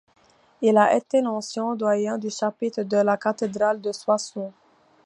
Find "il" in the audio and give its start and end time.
0.63-0.77